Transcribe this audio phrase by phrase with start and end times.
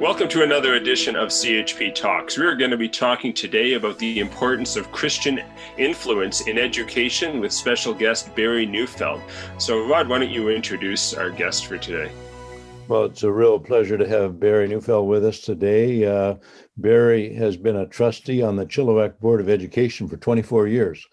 [0.00, 2.36] Welcome to another edition of CHP Talks.
[2.36, 5.40] We're going to be talking today about the importance of Christian
[5.78, 9.22] influence in education with special guest Barry Neufeld.
[9.56, 12.12] So, Rod, why don't you introduce our guest for today?
[12.88, 16.04] Well, it's a real pleasure to have Barry Neufeld with us today.
[16.04, 16.34] Uh,
[16.76, 21.06] Barry has been a trustee on the Chilliwack Board of Education for 24 years.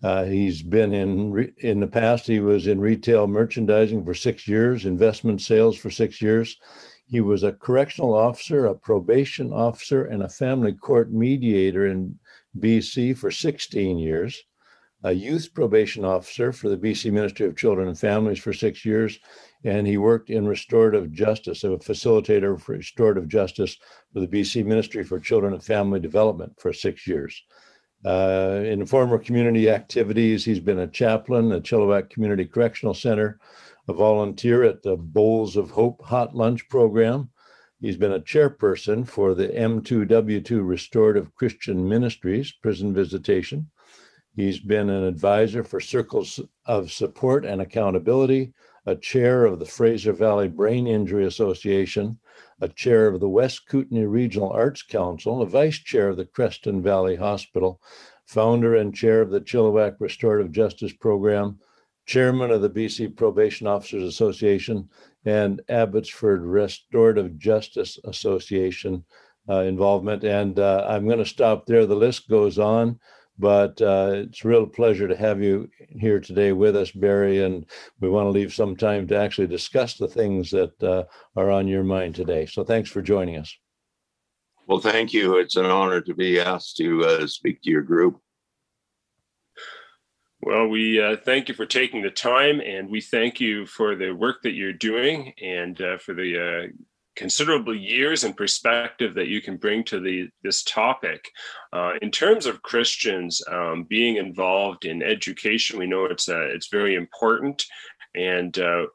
[0.00, 2.28] Uh, he's been in re- in the past.
[2.28, 6.56] He was in retail merchandising for six years, investment sales for six years.
[7.08, 12.18] He was a correctional officer, a probation officer, and a family court mediator in
[12.58, 14.42] BC for 16 years,
[15.02, 19.18] a youth probation officer for the BC Ministry of Children and Families for six years,
[19.64, 23.78] and he worked in restorative justice, a facilitator for restorative justice
[24.12, 27.42] for the BC Ministry for Children and Family Development for six years.
[28.04, 33.40] Uh, in former community activities, he's been a chaplain at Chilliwack Community Correctional Center,
[33.88, 37.30] a volunteer at the Bowls of Hope Hot Lunch Program.
[37.80, 43.70] He's been a chairperson for the M2W2 Restorative Christian Ministries prison visitation.
[44.36, 48.52] He's been an advisor for Circles of Support and Accountability,
[48.84, 52.18] a chair of the Fraser Valley Brain Injury Association,
[52.60, 56.82] a chair of the West Kootenay Regional Arts Council, a vice chair of the Creston
[56.82, 57.80] Valley Hospital,
[58.26, 61.58] founder and chair of the Chilliwack Restorative Justice Program,
[62.08, 64.88] chairman of the BC Probation Officers Association
[65.26, 69.04] and Abbotsford Restorative Justice Association
[69.48, 70.24] uh, involvement.
[70.24, 71.84] And uh, I'm going to stop there.
[71.84, 72.98] The list goes on,
[73.38, 77.44] but uh, it's a real pleasure to have you here today with us, Barry.
[77.44, 77.66] And
[78.00, 81.04] we want to leave some time to actually discuss the things that uh,
[81.36, 82.46] are on your mind today.
[82.46, 83.54] So thanks for joining us.
[84.66, 85.36] Well, thank you.
[85.36, 88.18] It's an honor to be asked to uh, speak to your group.
[90.40, 94.12] Well, we uh, thank you for taking the time, and we thank you for the
[94.12, 96.72] work that you're doing and uh, for the uh,
[97.16, 101.28] considerable years and perspective that you can bring to the this topic.
[101.72, 106.68] Uh, in terms of Christians um, being involved in education, we know it's uh, it's
[106.68, 107.64] very important,
[108.14, 108.86] and uh,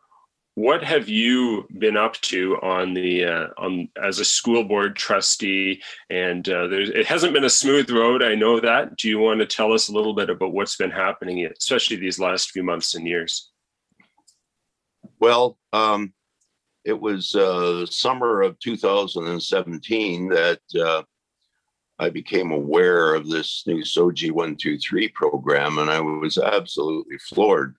[0.56, 5.82] what have you been up to on the uh, on as a school board trustee?
[6.10, 8.96] And uh, it hasn't been a smooth road i know that.
[8.98, 12.20] Do you want to tell us a little bit about what's been happening especially these
[12.20, 13.52] last few months and years?
[15.20, 16.14] Well um,
[16.86, 21.02] it was uh, summer of 2017 that uh,
[21.98, 27.76] i became aware of this new SOGI 123 program and i was absolutely floored.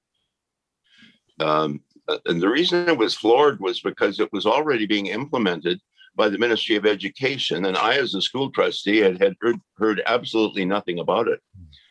[1.39, 1.81] Um,
[2.27, 5.81] and the reason it was floored was because it was already being implemented
[6.17, 10.03] by the Ministry of Education, and I, as a school trustee, had, had heard, heard
[10.07, 11.41] absolutely nothing about it.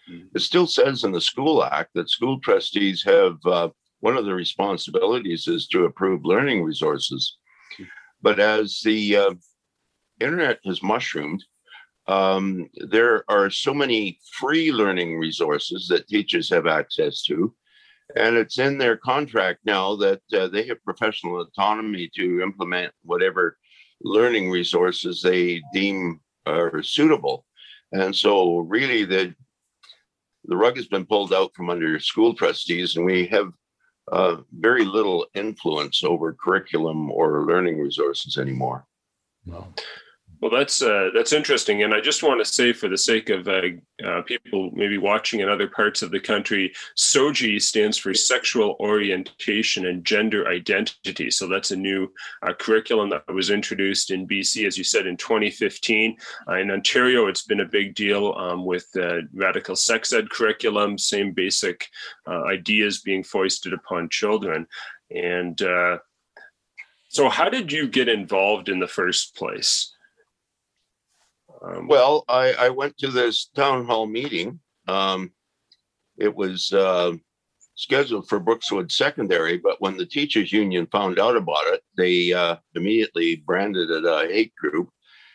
[0.10, 0.28] Mm-hmm.
[0.36, 3.70] It still says in the School Act that school trustees have uh,
[4.00, 7.38] one of the responsibilities is to approve learning resources.
[8.22, 9.34] But as the uh,
[10.22, 11.44] internet has mushroomed,
[12.08, 17.54] um, there are so many free learning resources that teachers have access to
[18.16, 23.58] and it's in their contract now that uh, they have professional autonomy to implement whatever
[24.02, 27.46] learning resources they deem are suitable.
[27.92, 29.34] And so, really, the
[30.46, 33.52] the rug has been pulled out from under school trustees, and we have
[34.12, 38.86] uh, very little influence over curriculum or learning resources anymore.
[39.46, 39.74] Well,
[40.44, 43.48] well, that's uh, that's interesting, and I just want to say, for the sake of
[43.48, 43.62] uh,
[44.06, 49.86] uh, people maybe watching in other parts of the country, SOGI stands for Sexual Orientation
[49.86, 51.32] and Gender Identity.
[51.32, 52.12] So that's a new
[52.42, 56.18] uh, curriculum that was introduced in BC, as you said, in 2015.
[56.50, 58.86] Uh, in Ontario, it's been a big deal um, with
[59.34, 61.88] radical sex ed curriculum, same basic
[62.28, 64.68] uh, ideas being foisted upon children,
[65.10, 65.62] and.
[67.08, 69.93] so, how did you get involved in the first place?
[71.64, 74.60] Um, well, I, I, went to this town hall meeting.
[74.88, 75.32] Um,
[76.18, 77.14] it was uh,
[77.76, 82.58] scheduled for Brookswood Secondary, but when the teachers union found out about it, they uh,
[82.76, 84.90] immediately branded it a hate group.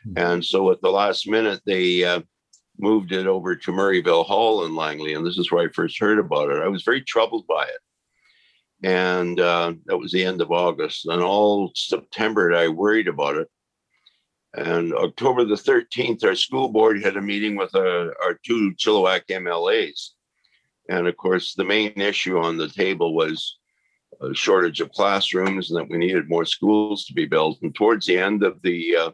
[0.07, 0.19] Mm-hmm.
[0.19, 2.21] And so at the last minute, they uh,
[2.79, 5.15] moved it over to Murrayville Hall in Langley.
[5.15, 6.63] And this is where I first heard about it.
[6.63, 8.87] I was very troubled by it.
[8.87, 11.07] And uh, that was the end of August.
[11.07, 13.49] And all September, I worried about it.
[14.59, 19.27] And October the 13th, our school board had a meeting with uh, our two Chilliwack
[19.31, 20.09] MLAs.
[20.89, 23.57] And of course, the main issue on the table was
[24.21, 27.59] a shortage of classrooms and that we needed more schools to be built.
[27.63, 29.11] And towards the end of the uh,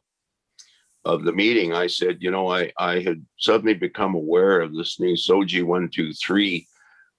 [1.05, 4.99] of the meeting, I said, you know, I, I had suddenly become aware of this
[4.99, 6.67] new SOGI 123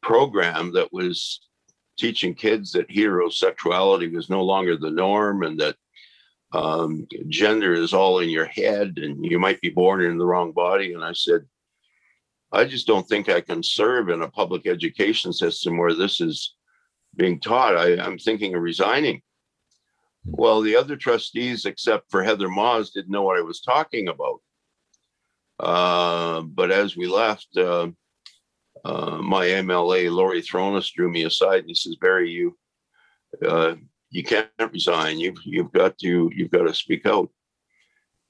[0.02, 1.42] program that was
[2.00, 5.76] teaching kids that heterosexuality was no longer the norm and that
[6.54, 10.52] um, gender is all in your head and you might be born in the wrong
[10.52, 10.94] body.
[10.94, 11.42] And I said,
[12.52, 16.56] I just don't think I can serve in a public education system where this is
[17.16, 17.76] being taught.
[17.76, 19.22] I, am thinking of resigning.
[20.26, 24.42] Well, the other trustees, except for Heather Maahs, didn't know what I was talking about.
[25.60, 27.90] Uh, but as we left, uh,
[28.84, 32.58] uh, my MLA, Laurie Throness, drew me aside and he says, Barry, you
[33.46, 33.76] uh,
[34.16, 35.20] you can't resign.
[35.20, 37.30] You've you've got to you've got to speak out.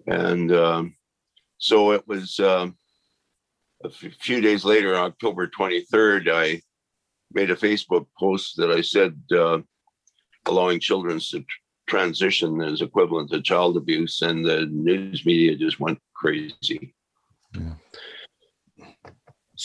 [0.08, 0.96] And um,
[1.60, 2.76] so it was um,
[3.84, 6.62] a few days later, October 23rd, I
[7.32, 9.60] made a Facebook post that I said uh,
[10.48, 11.46] allowing children to
[11.88, 16.96] transition is equivalent to child abuse, and the news media just went crazy.
[17.54, 17.74] Yeah.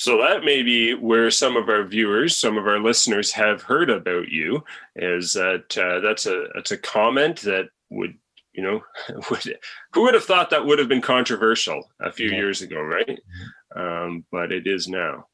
[0.00, 3.90] So that may be where some of our viewers, some of our listeners have heard
[3.90, 4.64] about you.
[4.96, 8.14] Is that uh, that's a that's a comment that would
[8.54, 8.80] you know
[9.30, 9.58] would,
[9.92, 12.36] who would have thought that would have been controversial a few yeah.
[12.36, 13.06] years ago, right?
[13.08, 13.78] Mm-hmm.
[13.78, 15.26] Um, but it is now.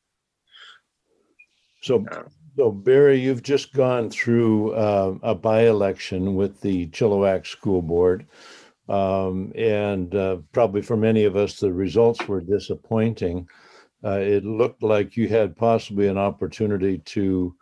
[1.82, 2.24] So, uh,
[2.56, 8.26] so Barry, you've just gone through uh, a by-election with the Chilliwack School Board,
[8.88, 13.46] um, and uh, probably for many of us, the results were disappointing
[14.04, 17.54] uh, it looked like you had possibly an opportunity to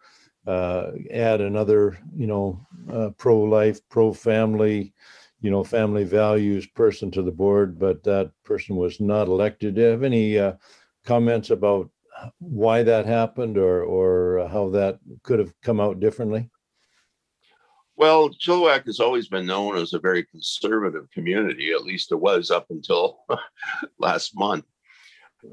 [0.47, 2.61] uh, add another, you know,
[2.93, 4.93] uh, pro-life, pro-family,
[5.41, 9.75] you know, family values person to the board, but that person was not elected.
[9.75, 10.55] Do you have any uh,
[11.05, 11.91] comments about
[12.39, 16.51] why that happened or or how that could have come out differently?
[17.97, 21.73] Well, Chilliwack has always been known as a very conservative community.
[21.73, 23.21] At least it was up until
[23.99, 24.65] last month.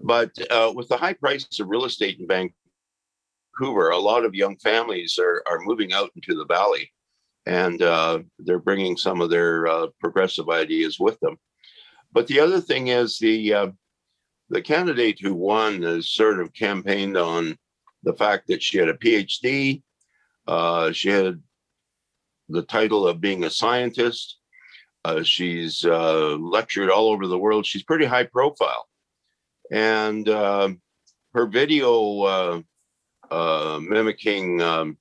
[0.03, 4.57] But uh, with the high price of real estate in Vancouver, a lot of young
[4.57, 6.91] families are, are moving out into the valley
[7.45, 11.37] and uh, they're bringing some of their uh, progressive ideas with them.
[12.11, 13.67] But the other thing is the uh,
[14.49, 17.57] the candidate who won has sort of campaigned on
[18.03, 19.81] the fact that she had a PhD,
[20.47, 21.41] uh, she had
[22.49, 24.37] the title of being a scientist.
[25.05, 27.65] Uh, she's uh, lectured all over the world.
[27.65, 28.85] She's pretty high profile
[29.71, 30.69] and uh,
[31.33, 32.61] her video uh,
[33.31, 34.97] uh, mimicking um,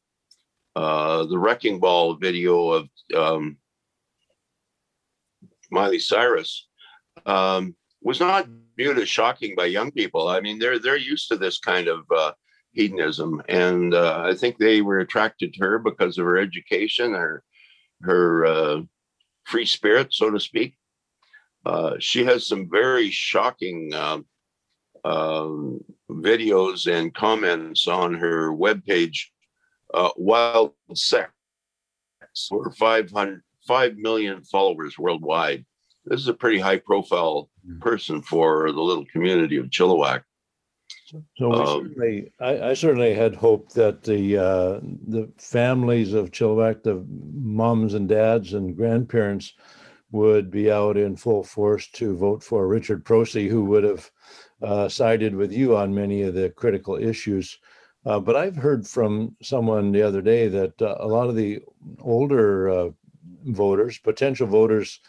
[0.77, 3.59] uh, the wrecking ball video of um,
[5.71, 6.69] Miley Cyrus
[7.27, 10.29] um, was not viewed as shocking by young people.
[10.29, 12.33] I mean, they're they're used to this kind of uh,
[12.73, 17.43] hedonism, and uh, I think they were attracted to her because of her education, her
[18.03, 18.85] her
[19.45, 20.77] free spirit, so to speak.
[21.99, 24.25] she has some very shocking um,
[25.05, 25.81] um,
[26.11, 29.27] videos and comments on her webpage,
[29.95, 31.31] uh, Wild Sex,
[32.53, 35.65] over 500, 5 million followers worldwide.
[36.05, 37.79] This is a pretty high profile hmm.
[37.79, 40.23] person for the little community of Chilliwack.
[41.37, 46.83] So um, certainly, I, I, certainly had hoped that the uh, the families of Chilliwack,
[46.83, 49.53] the moms and dads and grandparents,
[50.13, 54.11] would be out in full force to vote for Richard Procee, who would have
[54.63, 57.59] uh, sided with you on many of the critical issues.
[58.07, 61.61] Uh, but I've heard from someone the other day that uh, a lot of the
[62.01, 62.91] older uh,
[63.45, 65.01] voters, potential voters,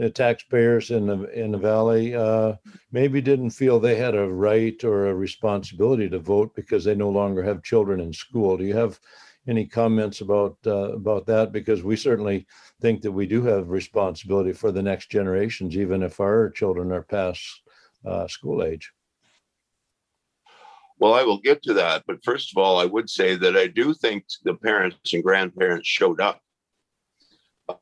[0.00, 2.54] uh, taxpayers in the in the valley, uh,
[2.92, 7.08] maybe didn't feel they had a right or a responsibility to vote because they no
[7.08, 8.56] longer have children in school.
[8.56, 9.00] Do you have
[9.48, 11.50] any comments about about that?
[11.50, 12.46] Because we certainly
[12.80, 17.02] think that we do have responsibility for the next generations, even if our children are
[17.02, 17.62] past
[18.28, 18.92] school age.
[20.98, 22.04] Well, I will get to that.
[22.06, 25.88] But first of all, I would say that I do think the parents and grandparents
[25.88, 26.40] showed up.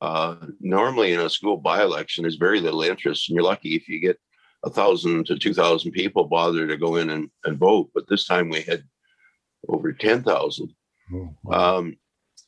[0.00, 3.88] Uh, normally, in a school by election, there's very little interest, and you're lucky if
[3.88, 4.18] you get
[4.64, 7.90] a thousand to two thousand people bother to go in and, and vote.
[7.94, 8.85] But this time we had
[9.68, 10.75] over 10,000.
[11.12, 11.78] Oh, wow.
[11.78, 11.97] um,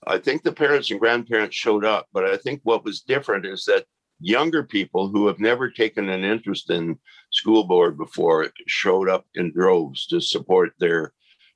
[0.06, 3.64] I think the parents and grandparents showed up, but I think what was different is
[3.64, 3.84] that
[4.20, 6.98] younger people who have never taken an interest in
[7.30, 11.12] school board before showed up in droves to support their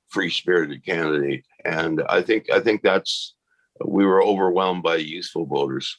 [0.09, 1.45] free spirited candidate.
[1.65, 3.35] And i think i think that's
[3.83, 5.97] we were overwhelmed by youthful voters.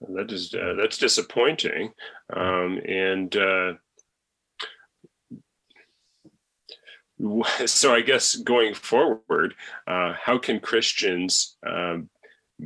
[0.00, 1.92] That is uh, that's disappointing.
[2.34, 3.72] Um, and uh,
[7.66, 9.54] so i guess going forward
[9.86, 12.08] uh, how can christians um,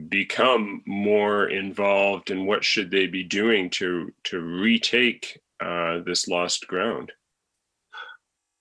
[0.08, 6.66] become more involved and what should they be doing to to retake uh, this lost
[6.66, 7.12] ground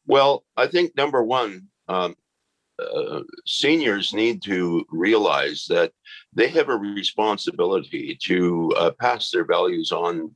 [0.05, 2.15] well i think number one um,
[2.79, 5.91] uh, seniors need to realize that
[6.33, 10.31] they have a responsibility to uh, pass their values on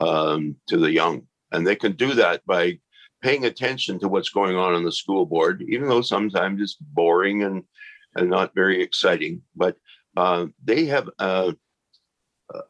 [0.00, 1.22] um, to the young.
[1.52, 2.78] And they can do that by
[3.22, 7.42] paying attention to what's going on in the school board, even though sometimes it's boring
[7.42, 7.62] and,
[8.16, 9.42] and not very exciting.
[9.56, 9.76] But
[10.18, 11.52] uh, they have uh,
[12.52, 12.60] uh,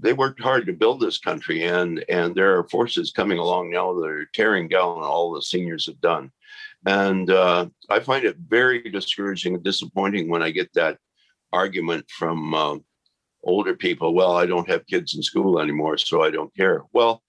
[0.00, 3.94] they worked hard to build this country, and and there are forces coming along now
[3.94, 6.32] that are tearing down all the seniors have done.
[6.84, 10.98] And uh, I find it very discouraging and disappointing when I get that
[11.52, 12.76] argument from uh,
[13.44, 14.12] older people.
[14.12, 16.82] Well, I don't have kids in school anymore, so I don't care.
[16.92, 17.22] Well,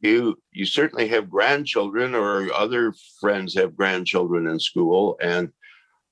[0.00, 5.52] you you certainly have grandchildren, or other friends have grandchildren in school, and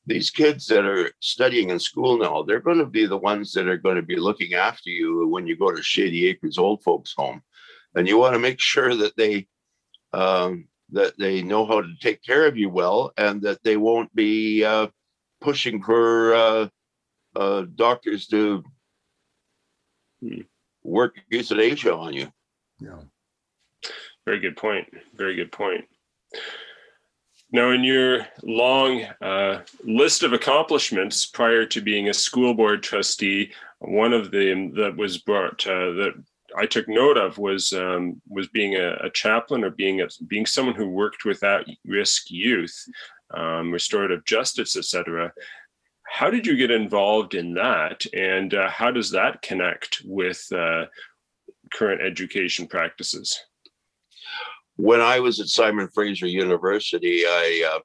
[0.07, 3.69] these kids that are studying in school now, they're going to be the ones that
[3.69, 7.15] are going to be looking after you when you go to Shady Acres Old Folks
[7.17, 7.43] Home,
[7.95, 9.47] and you want to make sure that they
[10.13, 14.13] um, that they know how to take care of you well, and that they won't
[14.15, 14.89] be uh,
[15.41, 16.69] pushing for uh,
[17.37, 18.65] uh, doctors to
[20.83, 22.33] work euthanasia on you.
[22.81, 23.01] Yeah.
[24.25, 24.89] Very good point.
[25.15, 25.85] Very good point.
[27.53, 33.53] Now, in your long uh, list of accomplishments prior to being a school board trustee,
[33.81, 36.13] one of them that was brought uh, that
[36.57, 40.47] I took note of was um, was being a, a, chaplain or being a, being
[40.47, 42.77] someone who worked with at-risk youth,
[43.35, 45.33] um, restorative justice, etc.
[46.07, 50.87] How did you get involved in that, and uh, how does that connect with uh,
[51.73, 53.41] current education practices?
[54.81, 57.81] When I was at Simon Fraser University, I uh,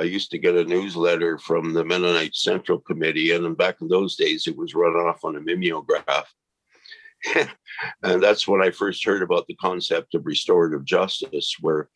[0.00, 4.16] I used to get a newsletter from the Mennonite Central Committee, and back in those
[4.16, 6.26] days, it was run off on a mimeograph.
[8.02, 11.88] and that's when I first heard about the concept of restorative justice, where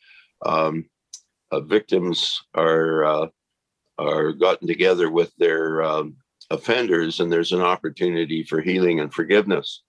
[0.46, 0.84] um,
[1.50, 3.26] uh, victims are uh,
[3.98, 6.16] are gotten together with their um,
[6.50, 9.82] offenders, and there's an opportunity for healing and forgiveness.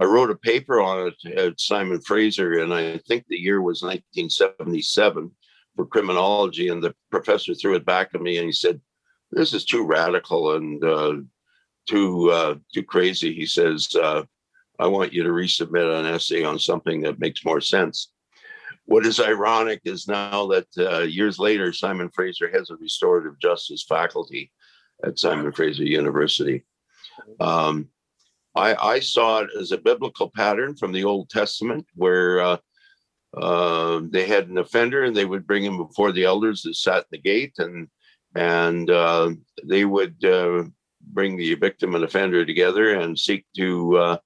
[0.00, 3.82] I wrote a paper on it at Simon Fraser, and I think the year was
[3.82, 5.30] 1977
[5.74, 6.68] for criminology.
[6.68, 8.80] And the professor threw it back at me and he said,
[9.32, 11.14] "This is too radical and uh,
[11.88, 14.22] too uh, too crazy." He says, uh,
[14.78, 18.12] "I want you to resubmit an essay on something that makes more sense."
[18.84, 23.84] What is ironic is now that uh, years later, Simon Fraser has a restorative justice
[23.86, 24.50] faculty
[25.04, 26.64] at Simon Fraser University.
[27.38, 27.88] Um,
[28.58, 32.56] I, I, saw it as a biblical pattern from the Old Testament where uh,
[33.36, 37.04] uh, they had an offender and they would bring him before the elders that sat
[37.04, 37.88] in the gate and
[38.34, 39.30] and uh,
[39.64, 40.64] they would uh,
[41.00, 44.16] bring the victim and offender together and seek to uh,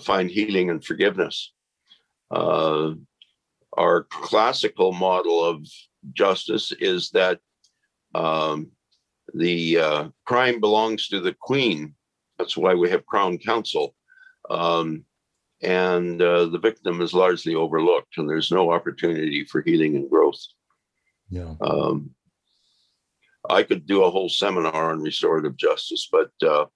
[0.00, 1.52] find healing and forgiveness.
[2.30, 2.92] Uh,
[3.76, 5.66] our classical model of
[6.12, 7.40] justice is that
[8.14, 8.70] um,
[9.34, 11.94] the crime belongs to the queen.
[12.38, 13.94] That's why we have crown counsel.
[14.50, 15.04] Um,
[15.62, 20.40] and uh, the victim is largely overlooked, and there's no opportunity for healing and growth.
[21.30, 21.54] Yeah.
[21.60, 22.10] Um,
[23.48, 26.66] I could do a whole seminar on restorative justice, but uh,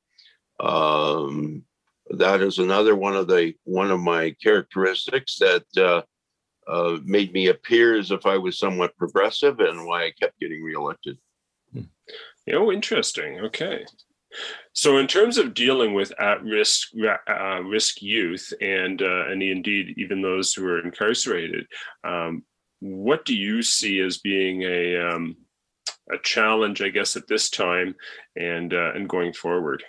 [0.60, 1.64] um,
[2.10, 6.02] that is another one of the one of my characteristics that uh,
[6.70, 10.62] uh, made me appear as if I was somewhat progressive and why I kept getting
[10.62, 11.18] reelected.
[11.72, 11.82] Hmm.
[12.52, 13.40] Oh, interesting.
[13.40, 13.84] Okay.
[14.72, 16.88] So, in terms of dealing with at-risk
[17.28, 21.66] uh, risk youth and uh, and indeed even those who are incarcerated,
[22.04, 22.44] um,
[22.80, 25.36] what do you see as being a um,
[26.12, 27.94] a challenge, I guess, at this time
[28.36, 29.82] and uh, and going forward?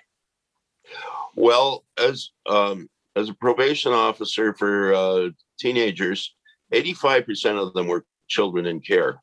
[1.36, 6.34] Well, as um, as a probation officer for uh, teenagers,
[6.74, 9.22] 85% of them were children in care.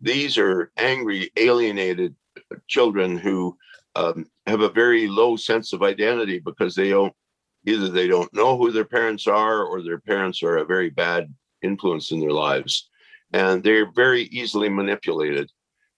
[0.00, 2.14] These are angry, alienated
[2.68, 3.56] children who
[3.96, 7.14] um, have a very low sense of identity because they don't
[7.66, 11.32] either they don't know who their parents are or their parents are a very bad
[11.62, 12.90] influence in their lives.
[13.32, 15.50] And they're very easily manipulated.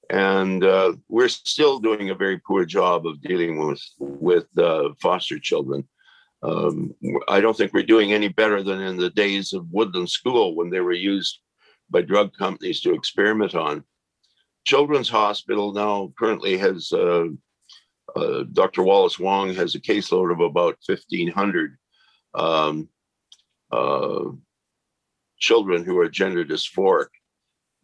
[0.09, 5.39] And uh, we're still doing a very poor job of dealing with with uh, foster
[5.39, 5.87] children.
[6.43, 6.95] Um,
[7.29, 10.71] I don't think we're doing any better than in the days of Woodland School when
[10.71, 11.41] they were used
[11.91, 13.83] by drug companies to experiment on.
[14.65, 17.27] Children's Hospital now currently has uh,
[18.15, 18.83] uh, Dr.
[18.83, 21.77] Wallace Wong has a caseload of about 1,500
[22.35, 22.89] um,
[23.73, 24.25] uh,
[25.39, 27.09] children who are gender dysphoric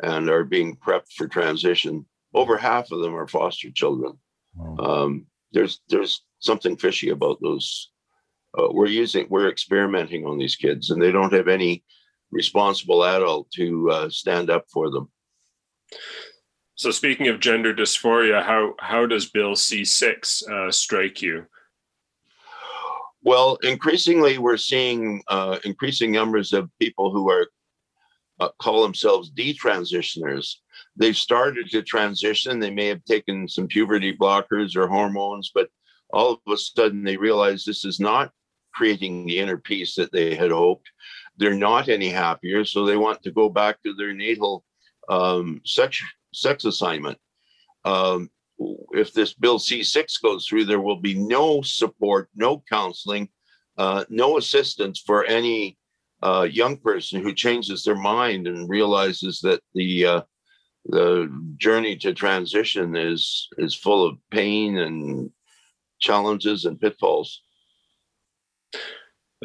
[0.03, 2.07] and are being prepped for transition.
[2.35, 4.19] Over half of them are foster children.
[4.79, 7.91] Um, there's there's something fishy about those
[8.59, 11.85] uh, we're using we're experimenting on these kids and they don't have any
[12.31, 15.09] responsible adult to uh, stand up for them
[16.75, 21.47] So, speaking of gender dysphoria, how how does Bill C six uh, strike you?
[23.23, 27.47] Well, increasingly, we're seeing uh, increasing numbers of people who are
[28.41, 30.57] uh, call themselves detransitioners.
[30.97, 32.59] They've started to transition.
[32.59, 35.69] They may have taken some puberty blockers or hormones, but
[36.13, 38.33] all of a sudden they realize this is not
[38.75, 40.91] creating the inner peace that they had hoped.
[41.37, 44.65] They're not any happier, so they want to go back to their natal
[45.09, 46.03] um, sex
[46.33, 47.19] sex assignment.
[47.85, 48.31] Um,
[48.93, 53.29] if this bill C6 goes through, there will be no support, no counseling,
[53.77, 55.79] uh, no assistance for any
[56.23, 60.21] uh, young person who changes their mind and realizes that the uh,
[60.87, 65.31] the journey to transition is is full of pain and
[66.01, 67.43] challenges and pitfalls.
[68.75, 68.79] I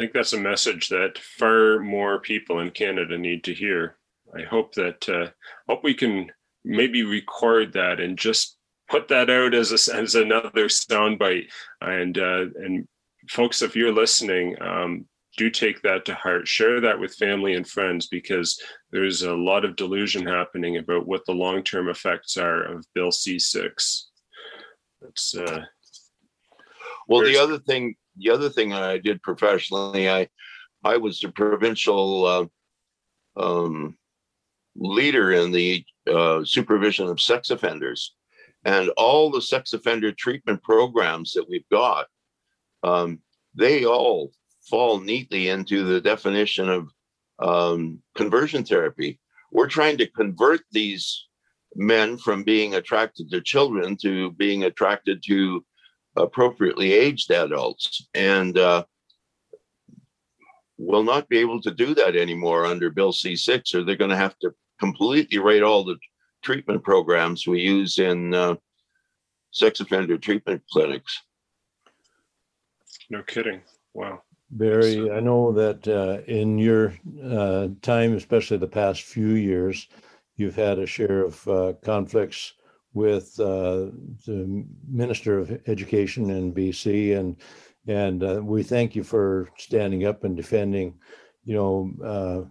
[0.02, 3.98] think that's a message that far more people in Canada need to hear.
[4.36, 5.30] I hope that uh,
[5.68, 6.30] hope we can
[6.68, 8.58] maybe record that and just
[8.90, 11.48] put that out as a, as another soundbite.
[11.82, 12.88] And uh, and
[13.30, 15.06] folks, if you're listening, um,
[15.38, 16.48] do take that to heart.
[16.48, 18.60] Share that with family and friends because
[18.92, 23.12] there's a lot of delusion happening about what the long term effects are of Bill
[23.12, 24.10] C six.
[25.02, 25.64] That's uh,
[27.08, 27.24] well.
[27.24, 30.28] The other thing, the other thing I did professionally, I
[30.84, 32.46] I was the provincial uh,
[33.40, 33.98] um,
[34.78, 38.16] leader in the uh, supervision of sex offenders.
[38.66, 42.08] And all the sex offender treatment programs that we've got,
[42.84, 43.20] um,
[43.56, 44.32] they all
[44.70, 46.90] fall neatly into the definition of
[47.40, 49.20] um, conversion therapy.
[49.52, 51.28] We're trying to convert these
[51.76, 55.64] men from being attracted to children to being attracted to
[56.16, 58.08] appropriately aged adults.
[58.14, 58.84] And uh,
[60.78, 64.12] will not be able to do that anymore under Bill C 6, or they're going
[64.12, 65.98] to have to completely write all the
[66.44, 68.56] treatment programs we use in uh,
[69.52, 71.24] sex offender treatment clinics.
[73.10, 73.62] No kidding.
[73.94, 74.22] Wow.
[74.50, 76.94] Barry, I know that uh, in your
[77.24, 79.88] uh, time, especially the past few years,
[80.38, 82.54] you've had a share of uh, conflicts
[82.94, 83.92] with uh,
[84.26, 87.36] the Minister of Education in BC, and
[87.88, 90.96] and uh, we thank you for standing up and defending,
[91.44, 92.50] you know, uh,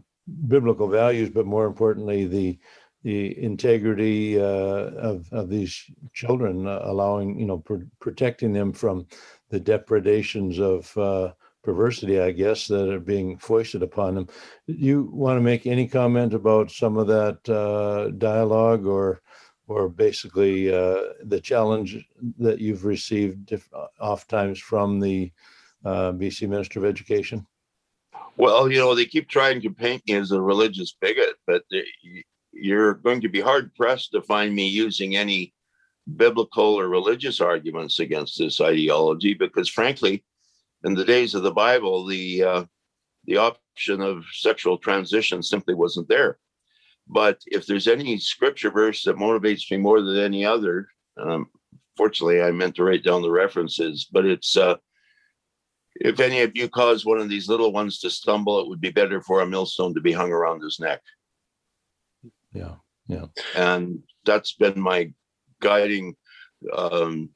[0.49, 2.59] biblical values, but more importantly, the
[3.03, 9.07] the integrity uh, of of these children, uh, allowing you know pr- protecting them from
[9.51, 14.29] the depredations of uh, perversity, I guess, that are being foisted upon them.
[14.67, 19.21] You want to make any comment about some of that uh, dialogue, or
[19.69, 22.05] or basically uh, the challenge
[22.39, 23.53] that you've received
[24.01, 25.33] oft times from the
[25.85, 27.47] uh, BC Minister of Education?
[28.37, 31.63] Well, you know, they keep trying to paint me as a religious bigot, but
[32.53, 35.55] you're going to be hard pressed to find me using any
[36.17, 40.25] biblical or religious arguments against this ideology because, frankly,
[40.85, 42.65] in the days of the Bible, the uh,
[43.25, 46.39] the option of sexual transition simply wasn't there.
[47.09, 51.47] But if there's any scripture verse that motivates me more than any other, um,
[51.97, 54.77] fortunately, I meant to write down the references, but it's uh,
[56.01, 58.91] if any of you cause one of these little ones to stumble, it would be
[58.91, 61.01] better for a millstone to be hung around his neck.
[62.53, 62.77] Yeah,
[63.09, 63.27] yeah.
[63.55, 65.13] And that's been my
[65.61, 66.17] guiding
[66.77, 67.31] um,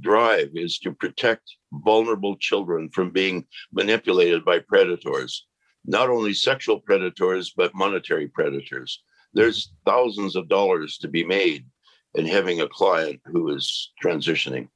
[0.00, 5.46] drive is to protect vulnerable children from being manipulated by predators,
[5.84, 9.02] not only sexual predators, but monetary predators.
[9.32, 11.66] There's thousands of dollars to be made
[12.14, 14.68] in having a client who is transitioning.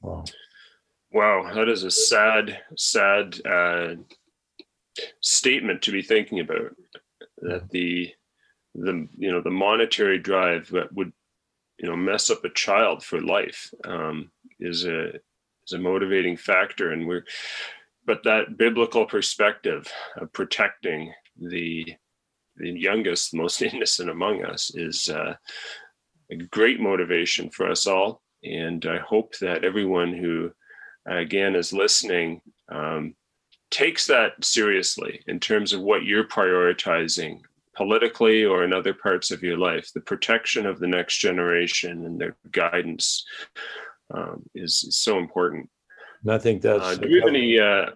[0.00, 0.24] Wow.
[1.14, 3.94] Wow, that is a sad, sad uh,
[5.20, 6.74] statement to be thinking about.
[7.38, 8.12] That the
[8.74, 11.12] the you know the monetary drive that would
[11.78, 16.90] you know mess up a child for life um, is a is a motivating factor,
[16.90, 17.24] and we're
[18.04, 21.94] but that biblical perspective of protecting the
[22.56, 25.36] the youngest, most innocent among us is uh,
[26.32, 28.20] a great motivation for us all.
[28.42, 30.50] And I hope that everyone who
[31.06, 33.14] again is listening um,
[33.70, 37.40] takes that seriously in terms of what you're prioritizing
[37.74, 39.90] politically or in other parts of your life.
[39.92, 43.24] The protection of the next generation and their guidance
[44.12, 45.68] um, is, is, so important.
[46.22, 47.86] And i think that's uh, do we have any uh,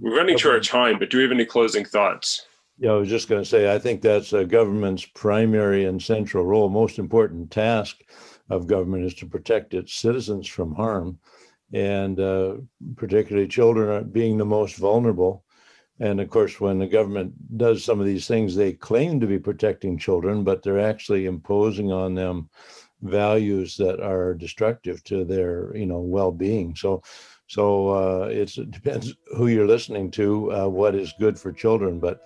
[0.00, 2.46] we're running to our time but do we have any closing thoughts?
[2.78, 6.44] Yeah i was just going to say i think that's a government's primary and central
[6.44, 8.00] role most important task
[8.50, 11.18] of government is to protect its citizens from harm
[11.72, 12.54] and uh,
[12.96, 15.44] particularly children are being the most vulnerable.
[15.98, 19.38] and of course, when the government does some of these things, they claim to be
[19.38, 22.48] protecting children, but they're actually imposing on them
[23.02, 26.74] values that are destructive to their, you know, well-being.
[26.76, 27.02] So,
[27.46, 31.98] so uh, it depends who you're listening to, uh, what is good for children.
[32.00, 32.22] But,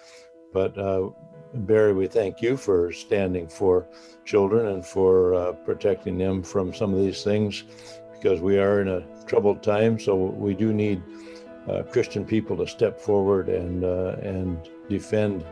[0.53, 1.11] but uh,
[1.55, 3.89] Barry, we thank you for standing for
[4.25, 7.65] children and for uh, protecting them from some of these things,
[8.21, 9.99] because we are in a troubled time.
[9.99, 11.03] So we do need
[11.69, 15.45] uh, Christian people to step forward and uh, and defend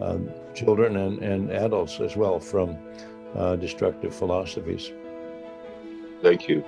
[0.00, 2.78] um, children and, and adults as well from
[3.36, 4.92] uh, destructive philosophies.
[6.22, 6.64] Thank you.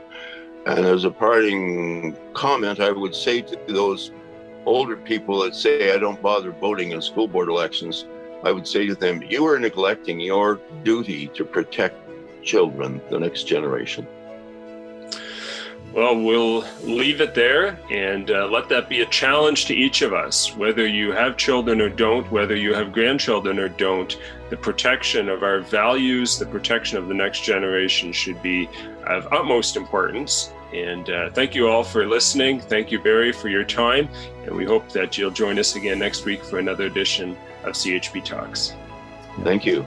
[0.67, 4.11] And as a parting comment, I would say to those
[4.65, 8.05] older people that say I don't bother voting in school board elections,
[8.43, 11.97] I would say to them, you are neglecting your duty to protect
[12.43, 14.07] children, the next generation.
[15.97, 20.13] Well, we'll leave it there and uh, let that be a challenge to each of
[20.13, 20.55] us.
[20.55, 24.15] Whether you have children or don't, whether you have grandchildren or don't,
[24.51, 28.69] the protection of our values, the protection of the next generation should be
[29.07, 30.53] of utmost importance.
[30.75, 32.61] And uh, thank you all for listening.
[32.61, 34.11] Thank you, Barry, for your time.
[34.45, 38.23] And we hope that you'll join us again next week for another edition of CHP
[38.23, 38.75] Talks.
[39.45, 39.87] Thank you.